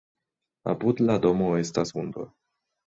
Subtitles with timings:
[0.73, 2.29] Apud la domo estas hundo.